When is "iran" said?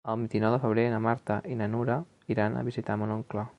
2.37-2.57